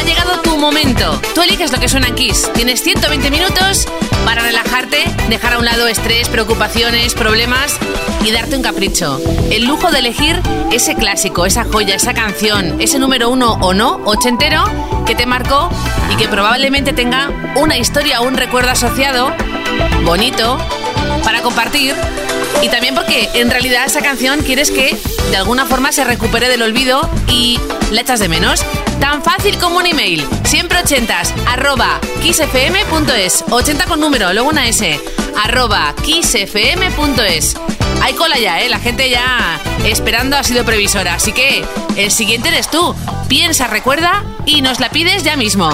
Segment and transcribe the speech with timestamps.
[0.00, 1.20] Ha llegado tu momento.
[1.34, 2.50] Tú eliges lo que suena en Kiss.
[2.54, 3.86] Tienes 120 minutos
[4.24, 7.76] para relajarte, dejar a un lado estrés, preocupaciones, problemas
[8.24, 9.20] y darte un capricho.
[9.50, 10.40] El lujo de elegir
[10.72, 14.64] ese clásico, esa joya, esa canción, ese número uno o no, ochentero,
[15.04, 15.68] que te marcó
[16.10, 19.34] y que probablemente tenga una historia o un recuerdo asociado
[20.06, 20.56] bonito
[21.24, 21.94] para compartir
[22.62, 24.96] y también porque en realidad esa canción quieres que
[25.30, 28.64] de alguna forma se recupere del olvido y la echas de menos.
[29.00, 30.26] Tan fácil como un email.
[30.44, 33.44] Siempre ochentas, arroba kissfm.es.
[33.50, 35.00] 80 con número, luego una S.
[35.42, 37.56] Arroba kissfm.es.
[38.02, 38.68] Hay cola ya, ¿eh?
[38.68, 41.14] La gente ya esperando ha sido previsora.
[41.14, 41.64] Así que
[41.96, 42.94] el siguiente eres tú.
[43.28, 45.70] Piensa, recuerda y nos la pides ya mismo.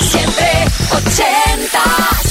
[0.00, 2.29] siempre ochentas.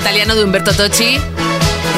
[0.00, 1.18] Italiano de Umberto Tocci.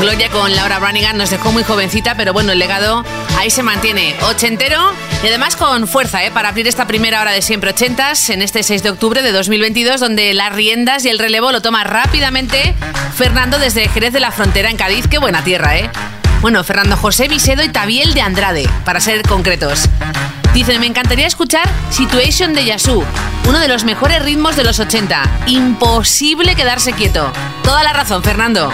[0.01, 3.05] Gloria con Laura Branigan nos dejó muy jovencita, pero bueno, el legado
[3.39, 6.33] ahí se mantiene ochentero y además con fuerza, ¿eh?
[6.33, 10.01] Para abrir esta primera hora de siempre ochentas en este 6 de octubre de 2022,
[10.01, 12.75] donde las riendas y el relevo lo toma rápidamente
[13.17, 15.07] Fernando desde Jerez de la Frontera en Cádiz.
[15.07, 15.89] Qué buena tierra, ¿eh?
[16.41, 19.89] Bueno, Fernando José Visedo y Tabiel de Andrade, para ser concretos.
[20.55, 23.03] Dicen, me encantaría escuchar Situation de Yasu,
[23.49, 25.45] uno de los mejores ritmos de los 80.
[25.47, 27.33] Imposible quedarse quieto.
[27.63, 28.71] Toda la razón, Fernando.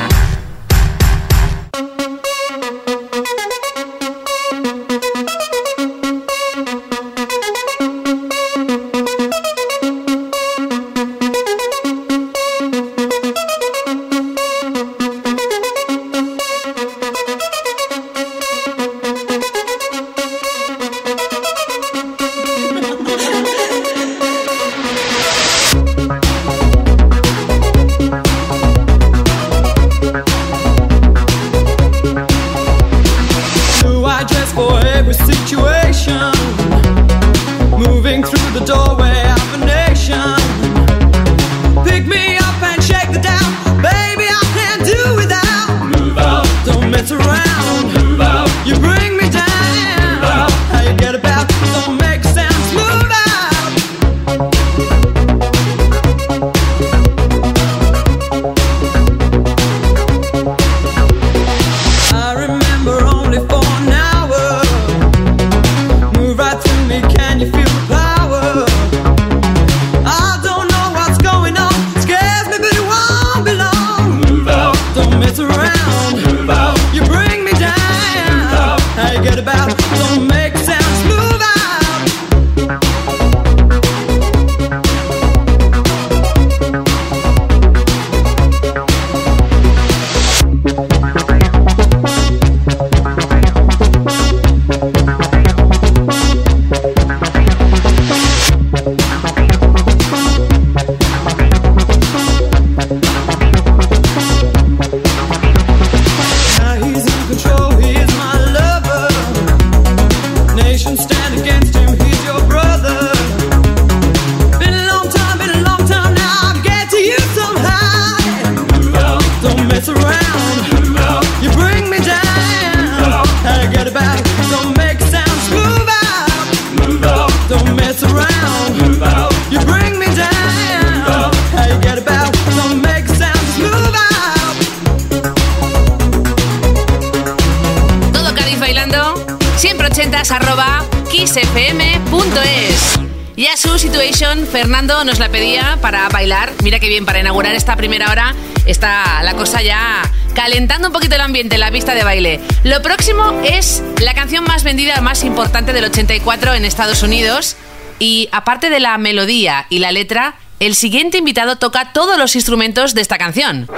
[144.46, 146.52] Fernando nos la pedía para bailar.
[146.62, 148.34] Mira qué bien, para inaugurar esta primera hora
[148.66, 150.02] está la cosa ya
[150.34, 152.40] calentando un poquito el ambiente, la pista de baile.
[152.64, 157.56] Lo próximo es la canción más vendida, más importante del 84 en Estados Unidos.
[157.98, 162.94] Y aparte de la melodía y la letra, el siguiente invitado toca todos los instrumentos
[162.94, 163.68] de esta canción.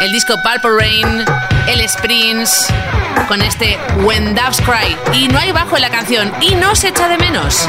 [0.00, 1.24] El disco Purple Rain,
[1.68, 2.68] el Sprints,
[3.28, 4.96] con este When Doves Cry.
[5.12, 7.68] Y no hay bajo en la canción y no se echa de menos.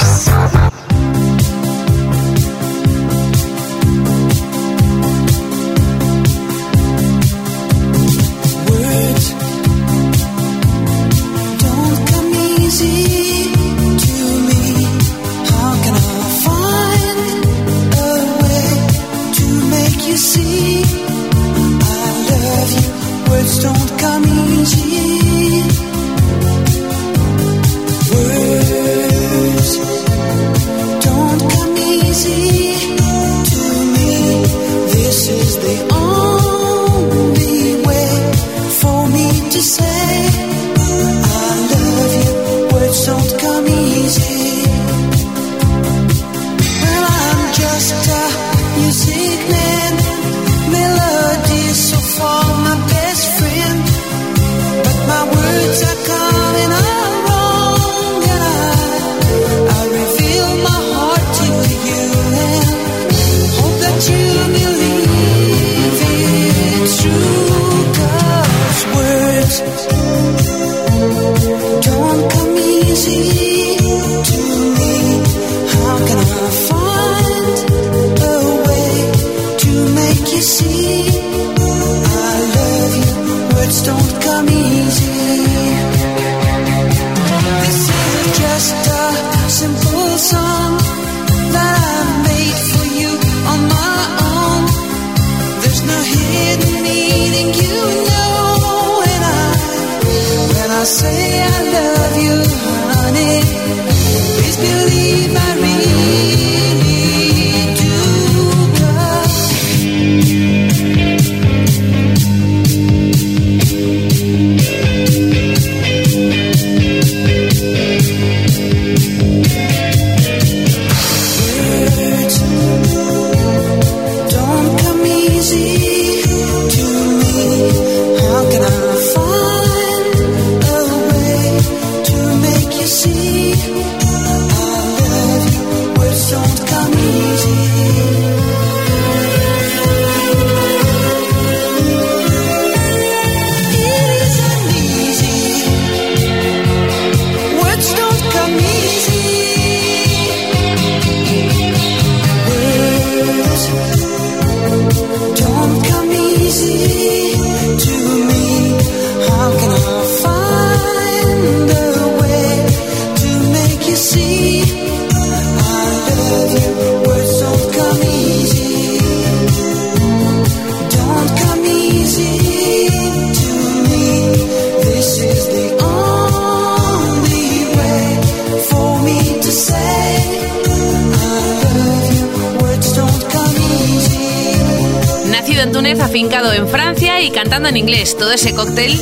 [187.81, 188.97] inglés, todo ese cóctel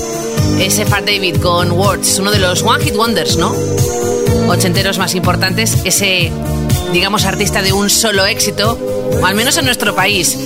[0.59, 3.53] ese Fat David con Words, uno de los One Hit Wonders, ¿no?
[4.47, 6.31] Ochenteros más importantes, ese,
[6.91, 8.77] digamos, artista de un solo éxito,
[9.21, 10.37] o al menos en nuestro país.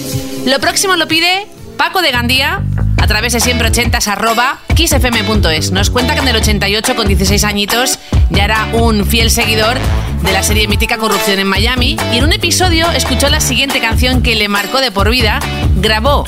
[0.46, 1.48] Lo próximo lo pide
[1.78, 2.64] Paco de Gandía
[3.02, 5.72] a través de siempre ochentas arroba kissfm.es.
[5.72, 8.00] Nos cuenta que en el 88, con 16 añitos,
[8.30, 9.78] ya era un fiel seguidor
[10.22, 14.22] de la serie mítica Corrupción en Miami y en un episodio escuchó la siguiente canción
[14.22, 15.40] que le marcó de por vida,
[15.76, 16.24] grabó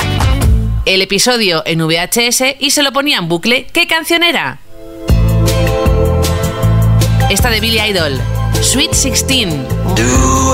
[0.86, 3.68] el episodio en VHS y se lo ponía en bucle.
[3.74, 4.60] ¿Qué canción era?
[7.30, 8.20] Esta de Billy Idol,
[8.62, 9.50] Sweet 16.
[9.96, 10.46] Do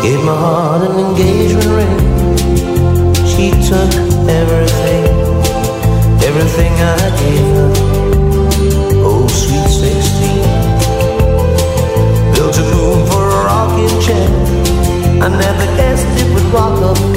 [0.00, 3.14] Gave my heart an engagement ring.
[3.26, 3.92] She took
[4.26, 5.04] everything,
[6.24, 7.27] everything I gave.
[15.28, 17.07] I never guessed it would walk up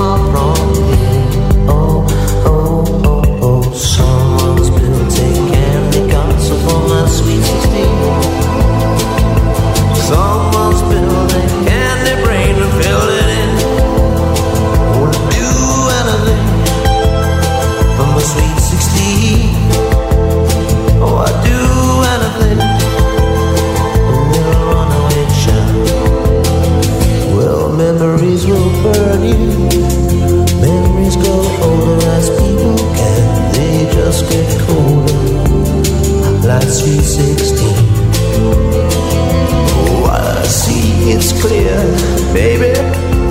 [36.52, 37.78] that sweet sixteen.
[40.04, 41.78] What I see is clear,
[42.34, 42.74] baby,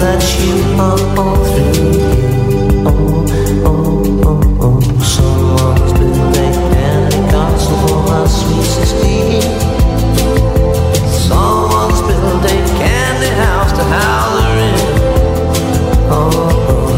[0.00, 2.00] that you are all through.
[2.88, 3.26] Oh,
[3.68, 4.80] oh, oh, oh.
[5.04, 9.42] Someone's been making castle for my sweet sixteen.
[11.28, 14.80] Someone's built a candy house to house her in.
[16.08, 16.32] Oh,
[16.72, 16.88] oh.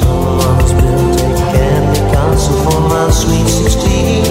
[0.00, 4.24] someone's built a candy castle for my sweet sixteen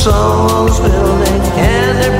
[0.00, 2.19] someone's building and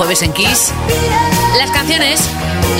[0.00, 0.72] jueves en Kiss.
[1.58, 2.26] Las canciones,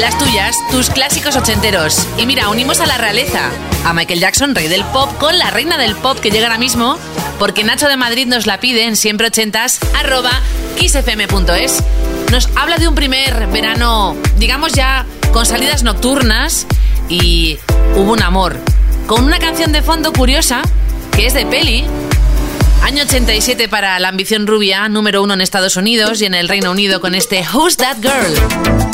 [0.00, 2.08] las tuyas, tus clásicos ochenteros.
[2.16, 3.50] Y mira, unimos a la realeza,
[3.84, 6.96] a Michael Jackson, rey del pop, con la reina del pop que llega ahora mismo,
[7.38, 10.30] porque Nacho de Madrid nos la pide en siempre ochentas, arroba
[10.78, 11.84] kissfm.es.
[12.30, 16.66] Nos habla de un primer verano, digamos ya, con salidas nocturnas
[17.10, 17.58] y
[17.96, 18.56] hubo un amor.
[19.06, 20.62] Con una canción de fondo curiosa,
[21.12, 21.84] que es de peli,
[22.82, 26.70] Año 87 para la ambición rubia, número uno en Estados Unidos y en el Reino
[26.70, 28.89] Unido con este Who's That Girl.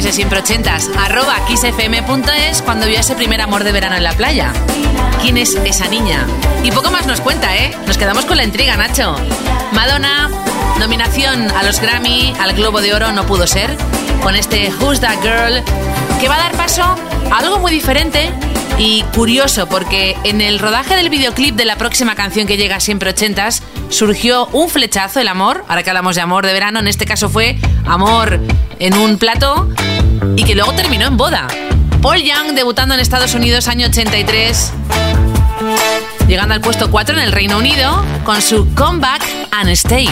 [0.00, 4.52] Siempre ochentas, arroba xfm.es cuando vio ese primer amor de verano en la playa.
[5.20, 6.24] ¿Quién es esa niña?
[6.62, 7.76] Y poco más nos cuenta, ¿eh?
[7.84, 9.16] Nos quedamos con la intriga, Nacho.
[9.72, 10.30] Madonna,
[10.78, 13.76] nominación a los Grammy, al Globo de Oro no pudo ser,
[14.22, 15.62] con este Who's That Girl,
[16.20, 16.82] que va a dar paso
[17.30, 18.30] a algo muy diferente
[18.78, 23.10] y curioso porque en el rodaje del videoclip de la próxima canción que llega siempre
[23.10, 27.04] ochentas surgió un flechazo, el amor, ahora que hablamos de amor de verano, en este
[27.04, 28.40] caso fue amor
[28.78, 29.68] en un plato
[30.36, 31.48] y que luego terminó en boda.
[32.02, 34.72] Paul Young debutando en Estados Unidos año 83,
[36.28, 40.08] llegando al puesto 4 en el Reino Unido con su Comeback and Stay.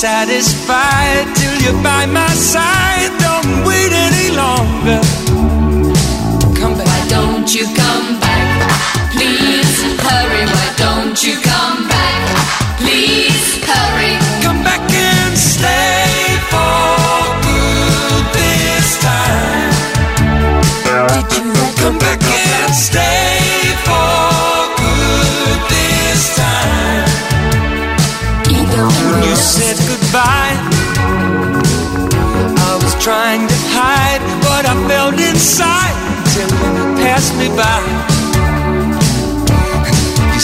[0.00, 3.12] satisfied till you're by my side.
[3.20, 4.98] Don't wait any longer.
[6.58, 6.86] Come back.
[6.86, 9.12] Why don't you come back?
[9.12, 10.44] Please hurry.
[10.46, 11.49] Why don't you come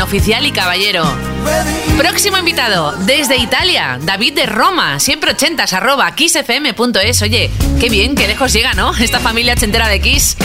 [0.00, 1.04] Oficial y Caballero.
[1.98, 7.22] Próximo invitado, desde Italia, David de Roma, siempre ochentas, arroba, kissfm.es.
[7.22, 8.96] Oye, qué bien, qué lejos llega, ¿no?
[8.96, 10.36] Esta familia ochentera de Kiss.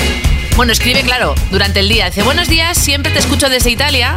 [0.56, 2.08] Bueno, escribe, claro, durante el día.
[2.08, 4.16] Dice, buenos días, siempre te escucho desde Italia.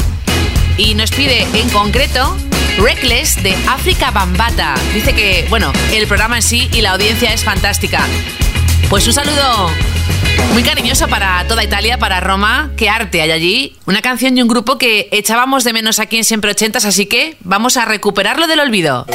[0.76, 2.37] Y nos pide, en concreto,
[2.78, 4.74] Reckless de África Bambata.
[4.95, 8.07] Dice que, bueno, el programa en sí y la audiencia es fantástica.
[8.89, 9.70] Pues un saludo
[10.53, 12.70] muy cariñoso para toda Italia, para Roma.
[12.76, 13.76] Qué arte hay allí.
[13.86, 17.36] Una canción y un grupo que echábamos de menos aquí en Siempre Ochentas, así que
[17.41, 19.07] vamos a recuperarlo del olvido.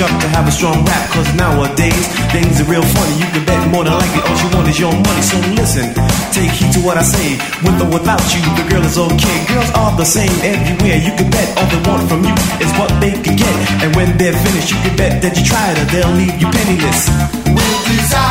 [0.00, 3.14] Up to have a strong rap, cause nowadays things are real funny.
[3.18, 5.22] You can bet more than likely all you want is your money.
[5.22, 5.90] So listen,
[6.30, 7.38] take heed to what I say.
[7.64, 9.38] With or without you, the girl is okay.
[9.50, 10.98] Girls are the same everywhere.
[11.02, 13.54] You can bet all they want from you is what they can get.
[13.82, 17.10] And when they're finished, you can bet that you tried her, they'll leave you penniless.
[17.48, 18.27] With desire,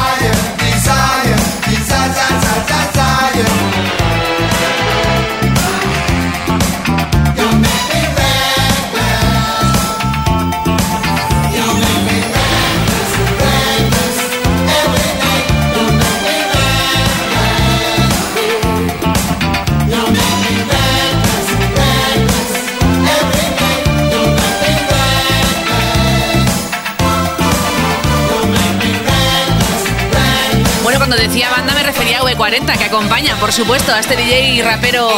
[31.07, 35.09] cuando decía banda me refería a V40, que acompaña, por supuesto, a este DJ rapero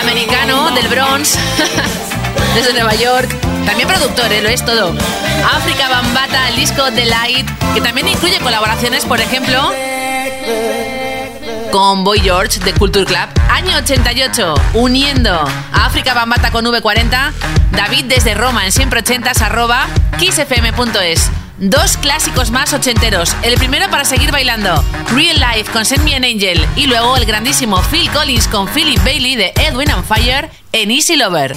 [0.00, 1.38] americano del Bronx,
[2.54, 3.28] desde Nueva York.
[3.66, 4.40] También productor, ¿eh?
[4.40, 4.94] lo es todo.
[5.54, 9.70] África Bambata, el disco The Light, que también incluye colaboraciones, por ejemplo,
[11.70, 13.28] con Boy George de Culture Club.
[13.50, 15.34] Año 88, uniendo
[15.74, 17.32] a África Bambata con V40,
[17.72, 19.88] David desde Roma en siempre 80s arroba
[20.18, 21.30] kissfm.es.
[21.58, 23.34] Dos clásicos más ochenteros.
[23.42, 24.84] El primero para seguir bailando,
[25.14, 26.66] Real Life con Send Me an Angel.
[26.76, 31.16] Y luego el grandísimo Phil Collins con Philip Bailey de Edwin and Fire en Easy
[31.16, 31.56] Lover.